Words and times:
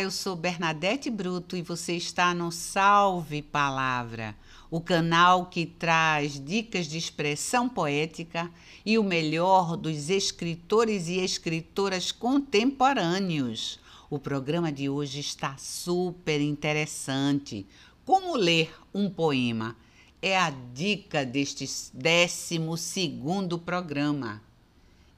eu 0.00 0.10
sou 0.10 0.34
Bernadette 0.34 1.10
Bruto 1.10 1.54
e 1.54 1.62
você 1.62 1.92
está 1.92 2.34
no 2.34 2.50
Salve 2.50 3.42
Palavra, 3.42 4.34
o 4.70 4.80
canal 4.80 5.46
que 5.46 5.66
traz 5.66 6.42
dicas 6.42 6.86
de 6.86 6.96
expressão 6.96 7.68
poética 7.68 8.50
e 8.84 8.96
o 8.96 9.04
melhor 9.04 9.76
dos 9.76 10.08
escritores 10.08 11.06
e 11.06 11.18
escritoras 11.18 12.12
contemporâneos. 12.12 13.78
O 14.08 14.18
programa 14.18 14.72
de 14.72 14.88
hoje 14.88 15.20
está 15.20 15.56
super 15.58 16.40
interessante. 16.40 17.66
Como 18.06 18.36
ler 18.36 18.74
um 18.94 19.10
poema? 19.10 19.76
É 20.22 20.38
a 20.38 20.50
dica 20.72 21.26
deste 21.26 21.66
12 21.92 22.78
segundo 22.78 23.58
programa. 23.58 24.40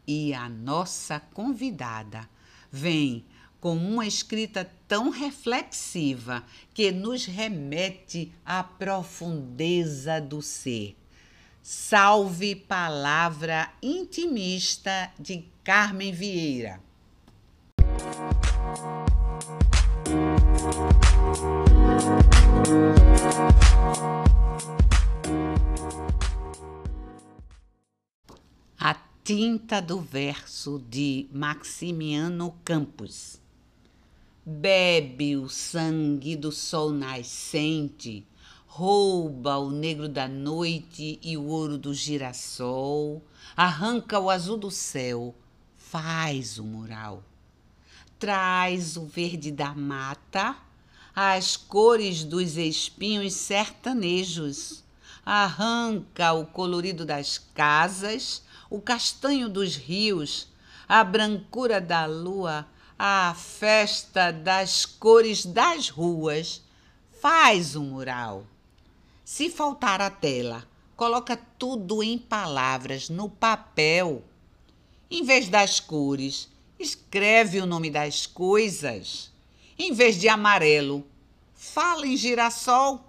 E 0.04 0.34
a 0.34 0.48
nossa 0.48 1.20
convidada 1.20 2.28
vem 2.70 3.24
com 3.62 3.76
uma 3.76 4.04
escrita 4.04 4.68
tão 4.88 5.10
reflexiva 5.10 6.42
que 6.74 6.90
nos 6.90 7.26
remete 7.26 8.32
à 8.44 8.60
profundeza 8.64 10.20
do 10.20 10.42
ser. 10.42 10.96
Salve 11.62 12.56
Palavra 12.56 13.72
Intimista 13.80 15.12
de 15.16 15.44
Carmen 15.62 16.12
Vieira. 16.12 16.80
A 28.76 28.96
tinta 29.22 29.80
do 29.80 30.00
verso 30.00 30.84
de 30.90 31.28
Maximiano 31.32 32.58
Campos 32.64 33.40
bebe 34.44 35.36
o 35.36 35.48
sangue 35.48 36.34
do 36.34 36.50
sol 36.50 36.90
nascente, 36.90 38.26
rouba 38.66 39.58
o 39.58 39.70
negro 39.70 40.08
da 40.08 40.26
noite 40.26 41.20
e 41.22 41.36
o 41.36 41.46
ouro 41.46 41.78
do 41.78 41.94
girassol, 41.94 43.22
arranca 43.56 44.18
o 44.18 44.28
azul 44.28 44.56
do 44.56 44.70
céu, 44.70 45.34
faz 45.76 46.58
o 46.58 46.64
mural. 46.64 47.22
Traz 48.18 48.96
o 48.96 49.04
verde 49.04 49.52
da 49.52 49.74
mata, 49.74 50.56
as 51.14 51.56
cores 51.56 52.24
dos 52.24 52.56
espinhos 52.56 53.34
sertanejos, 53.34 54.82
arranca 55.24 56.32
o 56.32 56.46
colorido 56.46 57.04
das 57.04 57.38
casas, 57.38 58.42
o 58.68 58.80
castanho 58.80 59.48
dos 59.48 59.76
rios, 59.76 60.48
a 60.88 61.04
brancura 61.04 61.80
da 61.80 62.06
lua, 62.06 62.66
a 63.04 63.34
festa 63.34 64.30
das 64.30 64.86
cores 64.86 65.44
das 65.44 65.88
ruas, 65.88 66.62
faz 67.20 67.74
um 67.74 67.86
mural. 67.86 68.46
Se 69.24 69.50
faltar 69.50 70.00
a 70.00 70.08
tela, 70.08 70.64
coloca 70.94 71.36
tudo 71.58 72.00
em 72.00 72.16
palavras 72.16 73.08
no 73.08 73.28
papel. 73.28 74.22
Em 75.10 75.24
vez 75.24 75.48
das 75.48 75.80
cores, 75.80 76.48
escreve 76.78 77.60
o 77.60 77.66
nome 77.66 77.90
das 77.90 78.24
coisas. 78.24 79.32
Em 79.76 79.92
vez 79.92 80.14
de 80.20 80.28
amarelo, 80.28 81.04
fala 81.56 82.06
em 82.06 82.16
girassol. 82.16 83.04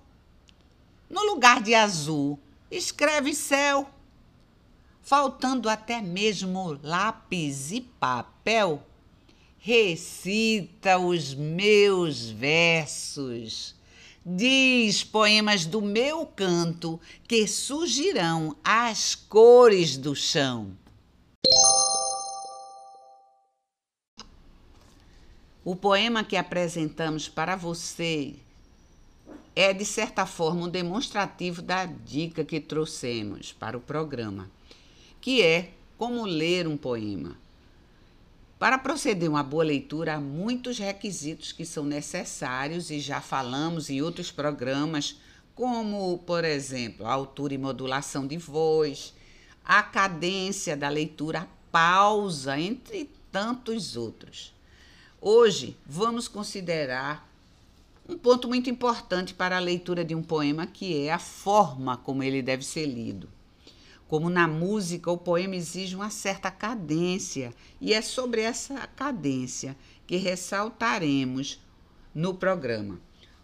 No 1.08 1.22
lugar 1.22 1.62
de 1.62 1.76
azul, 1.76 2.40
escreve 2.72 3.36
céu. 3.36 3.88
Faltando 5.04 5.70
até 5.70 6.02
mesmo 6.02 6.80
lápis 6.82 7.72
e 7.72 7.82
papel, 7.82 8.84
recita 9.66 10.98
os 10.98 11.34
meus 11.34 12.30
versos. 12.30 13.74
Diz 14.26 15.06
poemas 15.06 15.66
do 15.66 15.82
meu 15.82 16.26
canto 16.26 17.00
que 17.26 17.48
surgirão 17.48 18.58
as 18.62 19.16
cores 19.16 19.96
do 19.96 20.14
chão. 20.14 20.78
O 25.64 25.78
poema 25.78 26.26
que 26.26 26.36
apresentamos 26.36 27.30
para 27.30 27.56
você 27.56 28.36
é, 29.56 29.72
de 29.72 29.86
certa 29.86 30.26
forma, 30.26 30.66
um 30.66 30.70
demonstrativo 30.70 31.62
da 31.62 31.86
dica 31.86 32.44
que 32.44 32.60
trouxemos 32.60 33.54
para 33.54 33.78
o 33.78 33.82
programa, 33.82 34.52
que 35.22 35.42
é 35.42 35.72
como 35.98 36.26
ler 36.26 36.68
um 36.68 36.76
poema. 36.76 37.42
Para 38.60 38.78
proceder 38.78 39.30
uma 39.30 39.44
boa 39.44 39.64
leitura, 39.64 40.16
há 40.16 40.20
muitos 40.22 40.78
requisitos 40.78 41.52
que 41.52 41.66
são 41.66 41.84
necessários 41.84 42.90
e 42.90 43.00
já 43.00 43.20
falamos 43.20 43.90
em 43.90 44.02
outros 44.02 44.32
programas, 44.32 45.18
como, 45.54 46.18
por 46.20 46.46
exemplo, 46.46 47.06
a 47.06 47.12
altura 47.12 47.54
e 47.54 47.58
modulação 47.58 48.26
de 48.26 48.38
voz, 48.38 49.14
a 49.66 49.84
cadência 49.84 50.78
da 50.78 50.90
leitura, 50.90 51.42
a 51.42 51.48
pausa, 51.72 52.58
entre 52.60 53.10
tantos 53.32 53.98
outros. 53.98 54.54
Hoje 55.20 55.78
vamos 55.86 56.28
considerar 56.28 57.30
um 58.08 58.18
ponto 58.18 58.48
muito 58.48 58.70
importante 58.70 59.34
para 59.34 59.58
a 59.58 59.62
leitura 59.62 60.04
de 60.04 60.14
um 60.14 60.22
poema, 60.22 60.68
que 60.68 61.06
é 61.06 61.12
a 61.12 61.20
forma 61.20 61.98
como 61.98 62.22
ele 62.22 62.42
deve 62.42 62.64
ser 62.64 62.86
lido. 62.86 63.30
Como 64.14 64.30
na 64.30 64.48
música, 64.48 65.10
o 65.10 65.18
poema 65.18 65.56
exige 65.56 65.96
uma 65.96 66.12
certa 66.12 66.52
cadência, 66.52 67.52
e 67.82 67.96
é 67.96 68.00
sobre 68.00 68.42
essa 68.42 68.86
cadência 68.96 69.76
que 70.06 70.18
ressaltaremos 70.18 71.60
no 72.14 72.36
programa. 72.36 73.02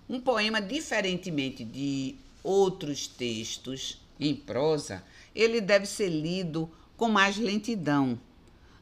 Um 0.08 0.22
poema, 0.22 0.62
diferentemente 0.62 1.64
de 1.64 2.14
outros 2.44 3.08
textos 3.08 4.00
em 4.20 4.36
prosa, 4.36 5.04
ele 5.34 5.60
deve 5.60 5.88
ser 5.88 6.10
lido 6.10 6.70
com 6.96 7.10
mais 7.10 7.36
lentidão, 7.38 8.22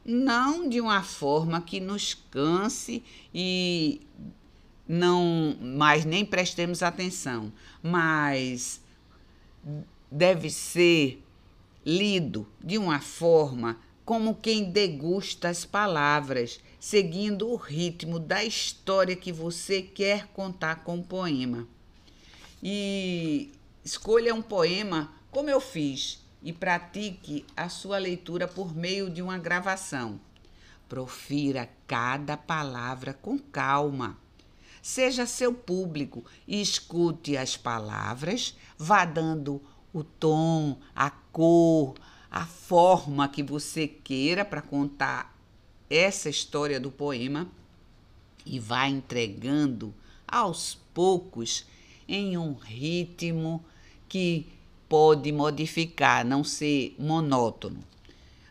não 0.04 0.68
de 0.68 0.82
uma 0.82 1.02
forma 1.02 1.62
que 1.62 1.80
nos 1.80 2.12
canse 2.12 3.02
e 3.32 4.02
não 4.86 5.56
mais 5.58 6.04
nem 6.04 6.22
prestemos 6.22 6.82
atenção, 6.82 7.50
mas 7.82 8.78
deve 10.12 10.50
ser 10.50 11.24
lido 11.88 12.46
de 12.62 12.76
uma 12.76 13.00
forma 13.00 13.80
como 14.04 14.34
quem 14.34 14.70
degusta 14.70 15.48
as 15.48 15.64
palavras, 15.64 16.60
seguindo 16.78 17.48
o 17.48 17.56
ritmo 17.56 18.18
da 18.18 18.44
história 18.44 19.16
que 19.16 19.32
você 19.32 19.80
quer 19.80 20.26
contar 20.28 20.84
com 20.84 20.98
o 20.98 21.02
poema. 21.02 21.66
E 22.62 23.50
escolha 23.82 24.34
um 24.34 24.42
poema 24.42 25.10
como 25.30 25.48
eu 25.48 25.62
fiz 25.62 26.22
e 26.42 26.52
pratique 26.52 27.46
a 27.56 27.70
sua 27.70 27.96
leitura 27.96 28.46
por 28.46 28.76
meio 28.76 29.08
de 29.08 29.22
uma 29.22 29.38
gravação. 29.38 30.20
Profira 30.90 31.70
cada 31.86 32.36
palavra 32.36 33.14
com 33.14 33.38
calma. 33.38 34.18
Seja 34.82 35.24
seu 35.24 35.54
público 35.54 36.22
e 36.46 36.60
escute 36.60 37.34
as 37.34 37.56
palavras, 37.56 38.54
vá 38.76 39.06
dando 39.06 39.62
o 39.92 40.04
tom, 40.04 40.78
a 40.94 41.10
cor, 41.10 41.94
a 42.30 42.44
forma 42.44 43.28
que 43.28 43.42
você 43.42 43.86
queira 43.88 44.44
para 44.44 44.60
contar 44.60 45.36
essa 45.88 46.28
história 46.28 46.78
do 46.78 46.90
poema 46.90 47.48
e 48.44 48.58
vai 48.58 48.90
entregando 48.90 49.94
aos 50.26 50.78
poucos 50.92 51.66
em 52.06 52.36
um 52.36 52.54
ritmo 52.54 53.64
que 54.08 54.46
pode 54.88 55.30
modificar, 55.32 56.24
não 56.24 56.42
ser 56.42 56.94
monótono. 56.98 57.84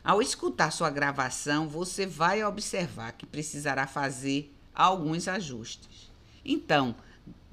Ao 0.04 0.22
escutar 0.22 0.72
sua 0.72 0.90
gravação, 0.90 1.68
você 1.68 2.06
vai 2.06 2.44
observar 2.44 3.12
que 3.12 3.26
precisará 3.26 3.86
fazer 3.86 4.54
alguns 4.74 5.28
ajustes. 5.28 6.10
Então, 6.46 6.96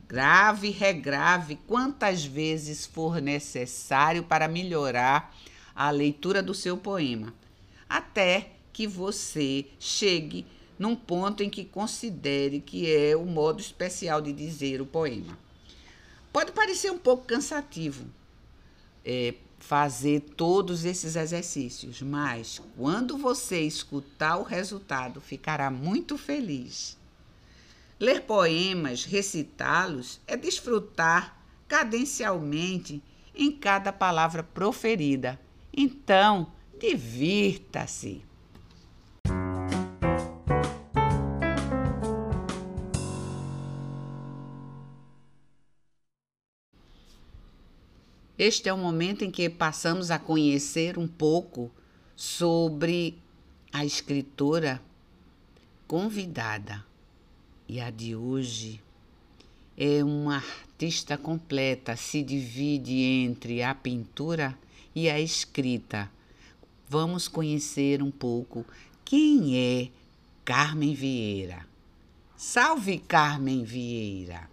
Grave 0.07 0.69
e 0.69 0.71
regrave 0.71 1.57
quantas 1.67 2.25
vezes 2.25 2.87
for 2.87 3.21
necessário 3.21 4.23
para 4.23 4.47
melhorar 4.47 5.35
a 5.75 5.91
leitura 5.91 6.43
do 6.43 6.55
seu 6.55 6.77
poema, 6.77 7.35
até 7.89 8.51
que 8.73 8.87
você 8.87 9.67
chegue 9.79 10.47
num 10.79 10.95
ponto 10.95 11.43
em 11.43 11.51
que 11.51 11.65
considere 11.65 12.61
que 12.61 12.93
é 12.93 13.17
o 13.17 13.25
modo 13.25 13.61
especial 13.61 14.21
de 14.21 14.33
dizer 14.33 14.81
o 14.81 14.87
poema. 14.87 15.39
Pode 16.33 16.53
parecer 16.53 16.91
um 16.91 16.99
pouco 16.99 17.25
cansativo 17.25 18.05
é, 19.05 19.35
fazer 19.59 20.21
todos 20.37 20.85
esses 20.85 21.17
exercícios, 21.17 22.03
mas 22.03 22.61
quando 22.77 23.17
você 23.17 23.61
escutar 23.61 24.37
o 24.37 24.43
resultado, 24.43 25.21
ficará 25.21 25.71
muito 25.71 26.19
feliz. 26.19 26.99
Ler 27.99 28.23
poemas, 28.23 29.05
recitá-los, 29.05 30.21
é 30.27 30.37
desfrutar 30.37 31.41
cadencialmente 31.69 33.03
em 33.35 33.53
cada 33.53 33.93
palavra 33.93 34.43
proferida. 34.43 35.41
Então, 35.73 36.53
divirta-se! 36.79 38.23
Este 48.37 48.69
é 48.69 48.73
o 48.73 48.77
momento 48.77 49.25
em 49.25 49.31
que 49.31 49.49
passamos 49.49 50.11
a 50.11 50.19
conhecer 50.19 50.99
um 50.99 51.07
pouco 51.07 51.71
sobre 52.17 53.23
a 53.73 53.85
escritora 53.85 54.83
convidada. 55.87 56.85
E 57.67 57.81
a 57.81 57.91
de 57.91 58.15
hoje 58.15 58.79
é 59.77 60.05
uma 60.05 60.37
artista 60.37 61.17
completa, 61.17 61.97
se 61.97 62.23
divide 62.23 62.93
entre 62.93 63.63
a 63.63 63.75
pintura 63.75 64.57
e 64.95 65.09
a 65.09 65.19
escrita. 65.19 66.11
Vamos 66.87 67.27
conhecer 67.27 68.03
um 68.03 68.11
pouco 68.11 68.67
quem 69.03 69.57
é 69.57 69.89
Carmen 70.45 70.95
Vieira. 70.95 71.67
Salve 72.37 72.99
Carmen 72.99 73.65
Vieira! 73.65 74.51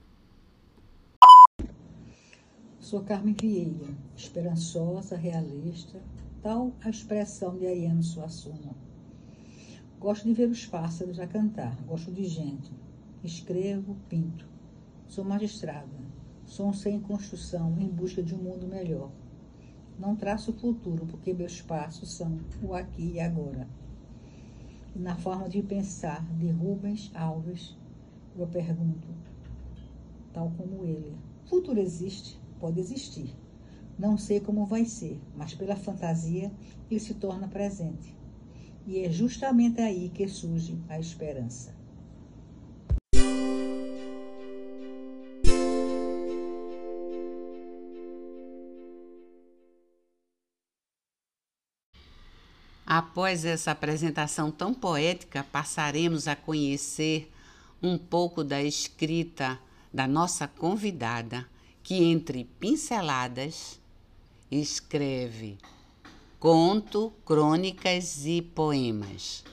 Sou 2.79 3.01
Carmen 3.03 3.35
Vieira, 3.39 3.93
esperançosa, 4.15 5.17
realista, 5.17 6.01
tal 6.41 6.71
a 6.81 6.89
expressão 6.89 7.57
de 7.57 7.67
Ariano 7.67 8.03
Suassuna. 8.03 8.73
Gosto 9.99 10.23
de 10.25 10.33
ver 10.33 10.49
os 10.49 10.65
pássaros 10.65 11.19
a 11.19 11.27
cantar, 11.27 11.75
gosto 11.83 12.09
de 12.09 12.23
gente. 12.23 12.71
Escrevo, 13.23 13.95
pinto. 14.09 14.49
Sou 15.07 15.23
magistrada. 15.23 15.87
Sou 16.43 16.69
um 16.69 16.73
ser 16.73 16.89
em 16.89 16.99
construção 16.99 17.79
em 17.79 17.87
busca 17.87 18.23
de 18.23 18.33
um 18.33 18.39
mundo 18.39 18.67
melhor. 18.67 19.11
Não 19.99 20.15
traço 20.15 20.49
o 20.49 20.55
futuro, 20.55 21.05
porque 21.05 21.31
meus 21.31 21.61
passos 21.61 22.13
são 22.13 22.39
o 22.63 22.73
aqui 22.73 23.11
e 23.13 23.19
agora. 23.19 23.69
E 24.95 24.99
na 24.99 25.15
forma 25.15 25.47
de 25.47 25.61
pensar 25.61 26.25
de 26.35 26.49
Rubens 26.49 27.11
Alves, 27.13 27.77
eu 28.35 28.47
pergunto, 28.47 29.07
tal 30.33 30.49
como 30.57 30.83
ele: 30.83 31.15
futuro 31.45 31.79
existe? 31.79 32.41
Pode 32.59 32.79
existir. 32.79 33.35
Não 33.99 34.17
sei 34.17 34.39
como 34.39 34.65
vai 34.65 34.83
ser, 34.83 35.21
mas 35.35 35.53
pela 35.53 35.75
fantasia 35.75 36.51
ele 36.89 36.99
se 36.99 37.13
torna 37.13 37.47
presente. 37.47 38.17
E 38.87 38.97
é 38.97 39.11
justamente 39.11 39.79
aí 39.79 40.09
que 40.09 40.27
surge 40.27 40.75
a 40.89 40.99
esperança. 40.99 41.80
Após 52.93 53.45
essa 53.45 53.71
apresentação 53.71 54.51
tão 54.51 54.73
poética, 54.73 55.45
passaremos 55.49 56.27
a 56.27 56.35
conhecer 56.35 57.31
um 57.81 57.97
pouco 57.97 58.43
da 58.43 58.61
escrita 58.61 59.57
da 59.93 60.05
nossa 60.05 60.45
convidada, 60.45 61.47
que 61.81 62.03
entre 62.03 62.43
pinceladas 62.59 63.79
escreve 64.51 65.57
conto, 66.37 67.13
crônicas 67.25 68.25
e 68.25 68.41
poemas. 68.41 69.45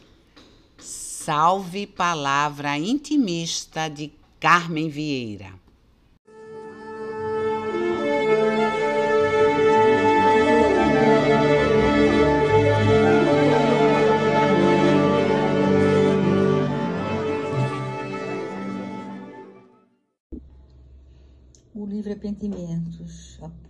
Salve 0.76 1.87
Palavra 1.87 2.76
Intimista 2.76 3.88
de 3.88 4.12
Carmen 4.40 4.88
Vieira. 4.88 5.55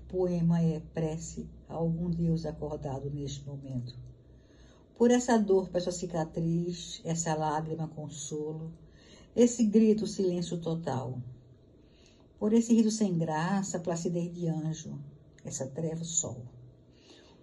Poema 0.08 0.60
é 0.62 0.80
prece 0.94 1.48
a 1.68 1.74
algum 1.74 2.10
Deus 2.10 2.46
acordado 2.46 3.10
neste 3.10 3.46
momento. 3.46 3.94
Por 4.96 5.10
essa 5.10 5.38
dor, 5.38 5.68
peço 5.68 5.90
a 5.90 5.92
cicatriz, 5.92 7.00
essa 7.04 7.34
lágrima 7.34 7.86
consolo, 7.86 8.72
esse 9.36 9.64
grito 9.64 10.06
silêncio 10.06 10.58
total. 10.58 11.20
Por 12.38 12.52
esse 12.52 12.74
riso 12.74 12.90
sem 12.90 13.16
graça, 13.16 13.78
placidez 13.78 14.32
de 14.34 14.48
anjo, 14.48 14.98
essa 15.44 15.66
treva 15.66 16.04
sol. 16.04 16.42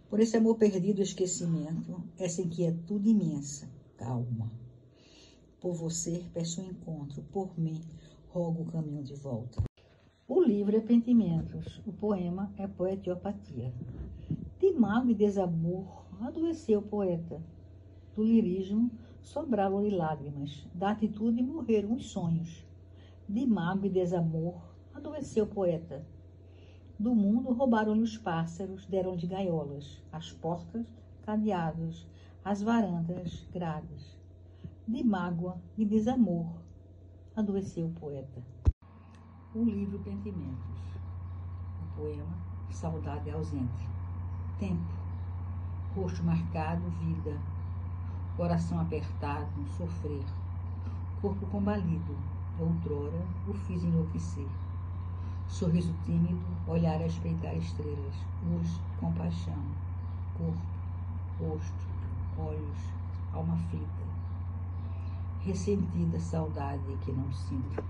Por 0.10 0.20
esse 0.20 0.36
amor 0.36 0.58
perdido, 0.58 1.02
esquecimento, 1.02 2.04
essa 2.18 2.42
inquietude 2.42 3.10
imensa, 3.10 3.70
calma. 3.98 4.52
Por 5.62 5.74
você, 5.74 6.26
peço 6.34 6.62
um 6.62 6.66
encontro, 6.66 7.24
por 7.32 7.58
mim, 7.60 7.82
rogo 8.30 8.64
o 8.64 8.72
caminho 8.72 9.04
de 9.04 9.16
volta. 9.16 9.64
O 10.28 10.42
livro 10.42 10.76
é 10.76 10.82
Pentimentos, 10.82 11.80
o 11.86 11.94
poema 11.94 12.52
é 12.58 12.66
Poetiopatia. 12.66 13.72
De 14.58 14.72
mago 14.72 15.12
e 15.12 15.14
desamor 15.14 16.04
adoeceu 16.20 16.80
o 16.80 16.82
poeta. 16.82 17.40
Do 18.16 18.24
lirismo 18.24 18.90
sobraram-lhe 19.22 19.96
lágrimas, 19.96 20.66
da 20.74 20.90
atitude 20.90 21.44
morreram 21.44 21.94
os 21.94 22.10
sonhos. 22.10 22.66
De 23.30 23.46
mago 23.46 23.86
e 23.86 23.90
desamor 23.90 24.56
adoeceu 24.96 25.44
o 25.46 25.48
poeta. 25.48 26.04
Do 26.98 27.14
mundo 27.14 27.54
roubaram-lhe 27.54 28.02
os 28.02 28.18
pássaros, 28.18 28.88
deram-lhe 28.88 29.28
gaiolas, 29.28 30.02
as 30.12 30.32
portas 30.32 30.88
cadeados, 31.22 32.08
as 32.44 32.64
varandas 32.64 33.48
grades. 33.54 34.18
De 34.88 35.04
mágoa 35.04 35.62
e 35.78 35.86
desamor 35.86 36.64
adoeceu 37.36 37.86
o 37.86 37.94
poeta 37.94 38.55
o 39.56 39.64
livro 39.64 39.98
Pentimentos, 40.00 41.00
o 41.82 42.02
poema 42.02 42.36
Saudade 42.70 43.32
Ausente. 43.32 43.88
Tempo, 44.60 44.84
rosto 45.96 46.22
marcado, 46.26 46.82
vida, 47.00 47.40
coração 48.36 48.82
apertado, 48.82 49.48
sofrer, 49.78 50.26
corpo 51.22 51.46
combalido, 51.48 52.18
outrora 52.60 53.26
o 53.48 53.54
fiz 53.54 53.82
enlouquecer. 53.82 54.48
Sorriso 55.48 55.94
tímido, 56.04 56.46
olhar 56.68 57.00
a 57.02 57.06
espreitar 57.06 57.56
estrelas, 57.56 58.16
luz, 58.44 58.82
compaixão, 59.00 59.64
corpo, 60.38 60.60
rosto, 61.40 61.88
olhos, 62.38 62.80
alma 63.32 63.54
aflita, 63.54 64.04
ressentida 65.46 66.20
saudade 66.20 66.98
que 67.06 67.14
não 67.14 67.32
sinto. 67.32 67.82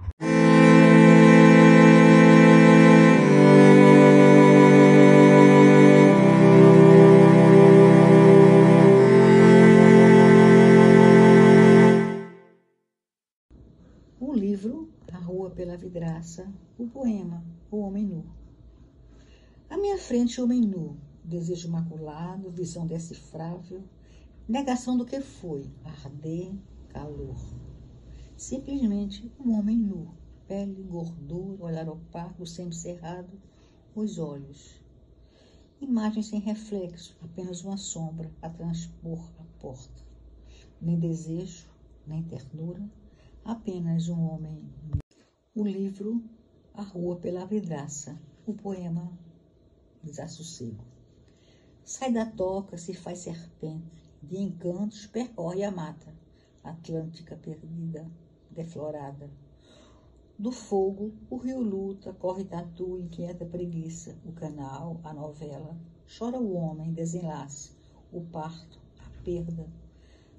Pela 15.56 15.76
vidraça 15.76 16.50
o 16.78 16.88
poema 16.88 17.44
O 17.70 17.80
Homem 17.80 18.06
Nu. 18.06 18.26
À 19.70 19.78
minha 19.78 19.98
frente, 19.98 20.40
o 20.40 20.46
homem 20.46 20.62
nu, 20.62 20.98
desejo 21.24 21.70
maculado, 21.70 22.50
visão 22.50 22.88
decifrável, 22.88 23.84
negação 24.48 24.96
do 24.96 25.06
que 25.06 25.20
foi, 25.20 25.70
arder, 25.84 26.54
calor. 26.90 27.36
Simplesmente 28.38 29.30
um 29.40 29.58
homem 29.58 29.78
nu, 29.78 30.14
pele, 30.48 30.84
gordura, 30.84 31.66
olhar 31.66 31.90
opaco, 31.90 32.46
sempre 32.46 32.76
cerrado, 32.76 33.38
os 33.94 34.18
olhos. 34.18 34.82
Imagem 35.82 36.24
sem 36.24 36.40
reflexo, 36.40 37.18
apenas 37.22 37.64
uma 37.64 37.76
sombra 37.76 38.32
a 38.42 38.50
transpor 38.50 39.20
a 39.40 39.44
porta. 39.60 40.04
Nem 40.80 41.00
desejo, 41.00 41.68
nem 42.08 42.24
ternura, 42.24 42.88
apenas 43.46 44.10
um 44.10 44.20
homem 44.28 44.60
o 45.54 45.64
livro 45.64 46.20
A 46.74 46.82
Rua 46.82 47.18
pela 47.18 47.46
Vidraça, 47.46 48.20
o 48.44 48.56
poema 48.56 49.16
Desassossego. 50.04 50.84
Sai 51.84 52.12
da 52.12 52.26
toca, 52.26 52.76
se 52.76 52.96
faz 52.96 53.20
serpente, 53.20 54.12
de 54.24 54.38
encantos 54.38 55.06
percorre 55.06 55.64
a 55.64 55.70
mata, 55.70 56.12
atlântica 56.64 57.36
perdida, 57.36 58.10
deflorada. 58.50 59.30
Do 60.40 60.52
fogo, 60.52 61.14
o 61.30 61.38
rio 61.38 61.62
luta, 61.62 62.14
corre 62.14 62.46
tatu, 62.46 62.98
inquieta 62.98 63.46
preguiça, 63.46 64.18
o 64.26 64.32
canal, 64.32 65.00
a 65.04 65.14
novela, 65.14 65.78
chora 66.18 66.40
o 66.40 66.56
homem, 66.56 66.92
desenlace, 66.92 67.74
o 68.12 68.22
parto, 68.22 68.82
a 69.00 69.24
perda, 69.24 69.70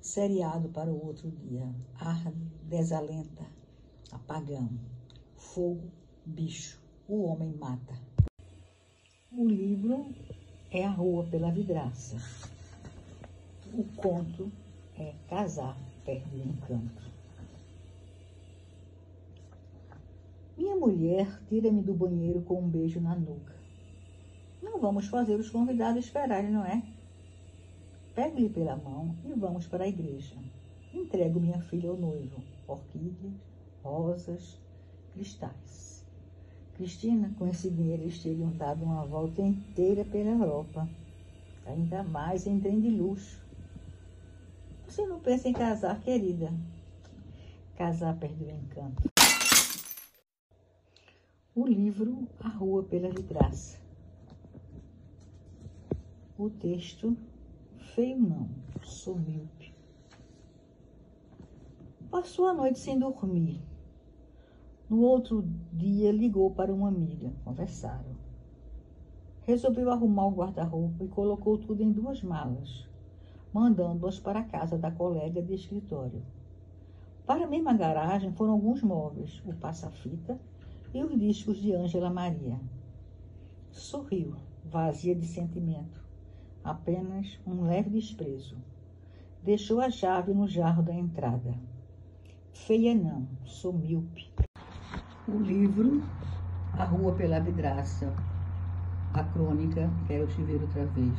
seriado 0.07 0.69
para 0.69 0.91
o 0.91 1.07
outro 1.07 1.31
dia, 1.31 1.69
arde, 1.99 2.39
desalenta, 2.63 3.45
apagão 4.13 4.69
fogo, 5.57 5.91
bicho. 6.25 6.79
O 7.09 7.25
homem 7.25 7.55
mata. 7.57 7.95
O 9.33 9.49
livro 9.49 10.07
é 10.71 10.85
A 10.85 10.91
Rua 10.91 11.25
pela 11.25 11.51
Vidraça. 11.51 12.17
O 13.73 13.85
conto 13.97 14.53
é 14.99 15.15
Casar 15.29 15.79
perde 16.05 16.37
o 16.37 16.43
encanto. 16.43 17.03
Minha 20.59 20.77
mulher 20.77 21.41
tira-me 21.49 21.83
do 21.83 21.95
banheiro 21.95 22.43
com 22.43 22.61
um 22.61 22.69
beijo 22.69 23.01
na 23.01 23.15
nuca. 23.15 23.55
Não 24.63 24.79
vamos 24.79 25.07
fazer 25.07 25.37
os 25.37 25.49
convidados 25.49 26.05
esperarem, 26.05 26.51
não 26.51 26.65
é? 26.65 26.83
Pegue-lhe 28.17 28.49
pela 28.49 28.77
mão 28.77 29.15
e 29.27 29.39
vamos 29.39 29.67
para 29.67 29.85
a 29.85 29.89
igreja. 29.89 30.35
Entrego 30.95 31.39
minha 31.39 31.61
filha 31.61 31.91
ao 31.91 31.99
noivo. 31.99 32.43
Orquídeas, 32.67 33.35
rosas, 33.85 34.59
cristais. 35.13 36.03
Cristina, 36.77 37.31
com 37.39 37.47
esse 37.47 37.69
dinheiro, 37.69 38.05
eles 38.05 38.23
teriam 38.23 38.49
dado 38.53 38.83
uma 38.83 39.05
volta 39.05 39.43
inteira 39.43 40.03
pela 40.03 40.31
Europa. 40.31 40.89
Ainda 41.67 42.03
mais 42.05 42.47
em 42.47 42.59
trem 42.59 42.81
de 42.81 42.89
luxo. 42.89 43.39
Você 44.89 45.07
não 45.07 45.21
pensa 45.21 45.51
em 45.51 45.53
casar, 45.53 46.01
querida? 46.01 46.51
Casar 47.77 48.17
perdeu 48.17 48.49
o 48.49 48.51
encanto. 48.51 49.11
O 51.55 51.67
livro 51.67 52.27
A 52.41 52.49
Rua 52.49 52.83
pela 52.83 53.11
Vidraça. 53.11 53.79
O 56.39 56.49
texto 56.49 57.15
Feio 57.97 58.19
não, 58.19 58.47
sou 58.83 59.19
míope. 59.19 59.73
Passou 62.11 62.45
a 62.45 62.53
noite 62.53 62.79
sem 62.79 62.99
dormir. 62.99 63.59
No 64.87 65.01
outro 65.01 65.43
dia 65.73 66.13
ligou 66.13 66.51
para 66.51 66.75
uma 66.75 66.89
amiga, 66.89 67.33
conversaram. 67.43 68.15
Resolveu 69.45 69.91
arrumar 69.91 70.27
o 70.27 70.35
guarda-roupa 70.35 71.05
e 71.05 71.09
colocou 71.09 71.57
tudo 71.57 71.83
em 71.83 71.91
duas 71.91 72.23
malas, 72.23 72.87
mandando-as 73.51 74.19
para 74.19 74.41
a 74.41 74.45
casa 74.45 74.77
da 74.77 74.91
colega 74.91 75.41
de 75.41 75.55
escritório. 75.55 76.23
Para 77.25 77.47
a 77.47 77.49
mesma 77.49 77.73
garagem 77.73 78.31
foram 78.31 78.53
alguns 78.53 78.83
móveis, 78.83 79.43
o 79.47 79.55
passa-fita 79.55 80.39
e 80.93 81.03
os 81.03 81.19
discos 81.19 81.57
de 81.57 81.73
Ângela 81.73 82.11
Maria. 82.11 82.61
Sorriu, 83.71 84.37
vazia 84.67 85.15
de 85.15 85.27
sentimento, 85.27 86.06
apenas 86.67 87.39
um 87.47 87.63
leve 87.63 87.91
desprezo. 87.91 88.57
Deixou 89.45 89.81
a 89.81 89.89
chave 89.89 90.35
no 90.35 90.49
jarro 90.49 90.83
da 90.83 90.93
entrada. 90.93 91.55
Feia 92.53 92.93
não, 92.93 93.29
sou 93.45 93.73
míope. 93.73 94.29
O 95.29 95.39
livro 95.39 96.03
A 96.73 96.85
Rua 96.85 97.13
pela 97.15 97.39
Vidraça. 97.39 98.13
A 99.15 99.23
crônica 99.23 99.89
Quero 100.09 100.27
te 100.27 100.43
ver 100.43 100.61
outra 100.61 100.85
vez. 100.87 101.19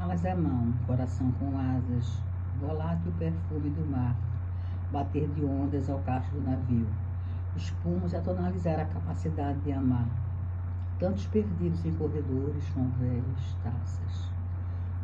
Alas 0.00 0.24
à 0.24 0.36
mão, 0.36 0.72
coração 0.86 1.32
com 1.32 1.58
asas, 1.58 2.22
volátil 2.60 3.12
perfume 3.18 3.70
do 3.70 3.84
mar, 3.90 4.16
bater 4.92 5.28
de 5.28 5.44
ondas 5.44 5.90
ao 5.90 5.98
cacho 5.98 6.30
do 6.30 6.40
navio, 6.40 6.86
espumos 7.56 8.14
a 8.14 8.20
tonalizar 8.20 8.80
a 8.80 8.86
capacidade 8.86 9.60
de 9.60 9.72
amar. 9.72 10.29
Tantos 11.00 11.26
perdidos 11.26 11.84
em 11.84 11.94
corredores 11.94 12.68
com 12.72 12.88
velhas 13.00 13.56
taças. 13.64 14.30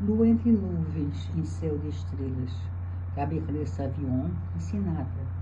Lua 0.01 0.29
entre 0.29 0.53
nuvens 0.53 1.29
em 1.35 1.45
céu 1.45 1.77
de 1.79 1.89
estrelas, 1.89 2.55
cabeça 3.17 3.83
avião 3.83 4.31
ensinada 4.55 5.37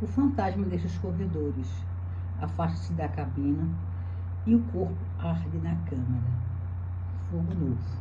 o 0.00 0.06
fantasma 0.06 0.64
deixa 0.66 0.86
os 0.86 0.96
corredores, 0.98 1.68
afasta-se 2.40 2.92
da 2.92 3.08
cabina 3.08 3.68
e 4.46 4.54
o 4.54 4.62
corpo 4.70 4.94
arde 5.18 5.58
na 5.58 5.74
câmara. 5.86 6.30
Fogo 7.28 7.52
novo. 7.52 7.98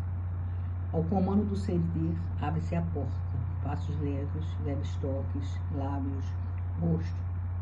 Ao 0.93 1.03
comando 1.05 1.49
do 1.49 1.55
sentir, 1.55 2.15
abre-se 2.39 2.75
a 2.75 2.83
porta. 2.93 3.11
Passos 3.63 3.99
leves, 3.99 4.45
leves 4.63 4.95
toques, 4.97 5.59
lábios, 5.75 6.25
rosto, 6.79 7.17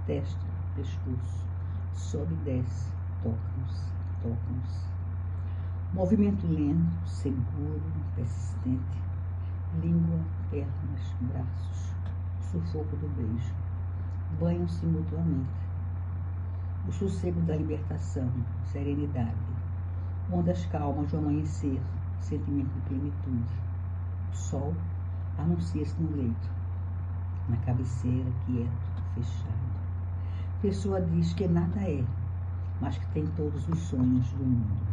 testa, 0.05 0.45
pescoço. 0.75 1.47
Sobe 1.93 2.33
e 2.33 2.37
desce, 2.43 2.91
tocam-se, 3.25 3.91
tocam-se. 4.21 4.85
Movimento 5.93 6.45
lento, 6.45 7.07
seguro, 7.07 7.81
persistente. 8.15 9.03
Língua, 9.81 10.19
pernas, 10.51 11.15
braços. 11.21 11.93
Sufoco 12.39 12.95
do 12.97 13.07
beijo 13.15 13.53
banham-se 14.39 14.85
mutuamente. 14.85 15.65
O 16.87 16.91
sossego 16.91 17.41
da 17.41 17.55
libertação, 17.55 18.29
serenidade, 18.71 19.35
ondas 20.31 20.65
calmas 20.67 21.09
do 21.11 21.17
amanhecer, 21.17 21.81
sentimento 22.19 22.69
de 22.73 22.81
plenitude. 22.81 23.53
O 24.31 24.35
sol 24.35 24.73
anuncia-se 25.37 25.99
no 26.01 26.15
leito, 26.15 26.49
na 27.49 27.57
cabeceira, 27.57 28.29
quieto, 28.45 29.03
fechado. 29.15 29.65
Pessoa 30.61 31.01
diz 31.01 31.33
que 31.33 31.47
nada 31.47 31.79
é, 31.81 32.03
mas 32.81 32.97
que 32.97 33.05
tem 33.07 33.25
todos 33.27 33.67
os 33.67 33.79
sonhos 33.79 34.27
do 34.29 34.43
mundo. 34.43 34.85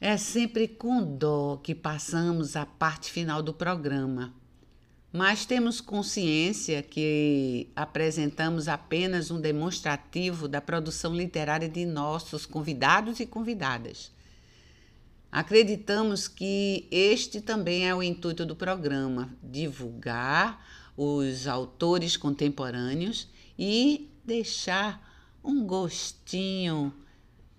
É 0.00 0.16
sempre 0.16 0.68
com 0.68 1.02
dó 1.02 1.56
que 1.56 1.74
passamos 1.74 2.56
a 2.56 2.66
parte 2.66 3.10
final 3.10 3.42
do 3.42 3.54
programa, 3.54 4.34
mas 5.12 5.46
temos 5.46 5.80
consciência 5.80 6.82
que 6.82 7.70
apresentamos 7.76 8.66
apenas 8.66 9.30
um 9.30 9.40
demonstrativo 9.40 10.48
da 10.48 10.60
produção 10.60 11.14
literária 11.14 11.68
de 11.68 11.86
nossos 11.86 12.44
convidados 12.44 13.20
e 13.20 13.26
convidadas. 13.26 14.10
Acreditamos 15.30 16.28
que 16.28 16.86
este 16.90 17.40
também 17.40 17.88
é 17.88 17.94
o 17.94 18.02
intuito 18.02 18.44
do 18.44 18.54
programa: 18.54 19.30
divulgar 19.42 20.62
os 20.96 21.46
autores 21.46 22.16
contemporâneos 22.16 23.28
e 23.58 24.10
deixar 24.24 25.10
um 25.42 25.66
gostinho 25.66 26.92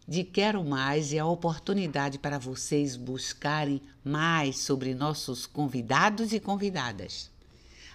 de 0.08 0.24
Quero 0.24 0.64
Mais 0.64 1.12
e 1.12 1.20
a 1.20 1.26
oportunidade 1.26 2.20
para 2.20 2.38
vocês 2.38 2.96
buscarem 2.96 3.82
mais 4.04 4.60
sobre 4.60 4.94
nossos 4.94 5.46
convidados 5.46 6.34
e 6.34 6.40
convidadas. 6.40 7.32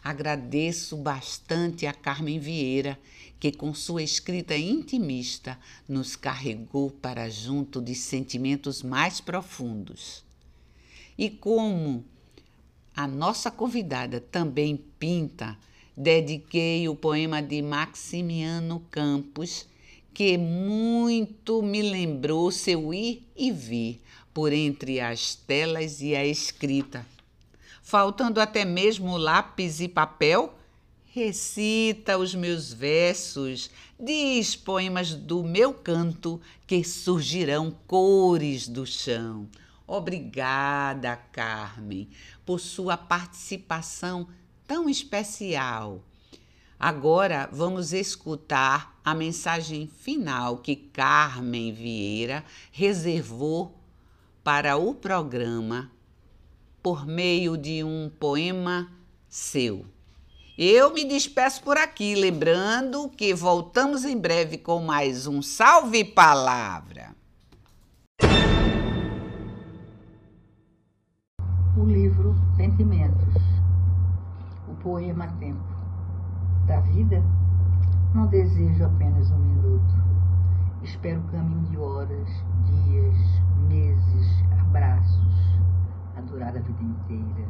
Agradeço 0.02 0.96
bastante 0.96 1.86
a 1.86 1.92
Carmen 1.92 2.38
Vieira, 2.38 2.98
que 3.38 3.52
com 3.52 3.74
sua 3.74 4.02
escrita 4.02 4.56
intimista 4.56 5.58
nos 5.88 6.16
carregou 6.16 6.90
para 6.90 7.28
junto 7.28 7.80
de 7.80 7.94
sentimentos 7.94 8.82
mais 8.82 9.20
profundos. 9.20 10.24
E 11.16 11.28
como 11.28 12.04
a 12.98 13.06
nossa 13.06 13.48
convidada 13.48 14.20
também 14.20 14.76
pinta, 14.98 15.56
dediquei 15.96 16.88
o 16.88 16.96
poema 16.96 17.40
de 17.40 17.62
Maximiano 17.62 18.84
Campos 18.90 19.68
que 20.12 20.36
muito 20.36 21.62
me 21.62 21.80
lembrou 21.80 22.50
seu 22.50 22.92
ir 22.92 23.24
e 23.36 23.52
vir 23.52 24.00
por 24.34 24.52
entre 24.52 24.98
as 24.98 25.36
telas 25.36 26.02
e 26.02 26.16
a 26.16 26.26
escrita. 26.26 27.06
Faltando 27.84 28.40
até 28.40 28.64
mesmo 28.64 29.16
lápis 29.16 29.78
e 29.78 29.86
papel, 29.86 30.52
recita 31.06 32.18
os 32.18 32.34
meus 32.34 32.72
versos, 32.72 33.70
diz 33.96 34.56
poemas 34.56 35.14
do 35.14 35.44
meu 35.44 35.72
canto 35.72 36.40
que 36.66 36.82
surgirão 36.82 37.72
cores 37.86 38.66
do 38.66 38.84
chão. 38.84 39.46
Obrigada, 39.88 41.16
Carmen, 41.32 42.08
por 42.46 42.60
sua 42.60 42.96
participação 42.96 44.28
tão 44.68 44.88
especial 44.88 46.04
Agora 46.78 47.48
vamos 47.50 47.92
escutar 47.92 48.96
a 49.04 49.12
mensagem 49.12 49.88
final 49.88 50.58
que 50.58 50.76
Carmen 50.76 51.72
Vieira 51.72 52.44
reservou 52.70 53.76
para 54.44 54.76
o 54.76 54.94
programa 54.94 55.90
por 56.80 57.04
meio 57.04 57.56
de 57.56 57.82
um 57.82 58.08
poema 58.20 58.92
seu. 59.28 59.84
Eu 60.56 60.94
me 60.94 61.04
despeço 61.04 61.62
por 61.64 61.76
aqui, 61.76 62.14
lembrando 62.14 63.08
que 63.08 63.34
voltamos 63.34 64.04
em 64.04 64.16
breve 64.16 64.56
com 64.56 64.80
mais 64.80 65.26
um 65.26 65.42
Salve 65.42 66.04
Palavra. 66.04 67.12
O 71.78 71.84
livro 71.84 72.34
Sentimentos, 72.56 73.36
o 74.66 74.74
poema 74.82 75.28
Tempo 75.38 75.62
da 76.66 76.80
vida, 76.80 77.22
não 78.12 78.26
desejo 78.26 78.84
apenas 78.84 79.30
um 79.30 79.38
minuto. 79.38 79.94
Espero 80.82 81.20
um 81.20 81.26
caminho 81.28 81.62
de 81.70 81.78
horas, 81.78 82.28
dias, 82.64 83.16
meses, 83.68 84.44
abraços, 84.60 85.56
a 86.16 86.20
durar 86.22 86.48
a 86.48 86.60
vida 86.60 86.82
inteira. 86.82 87.48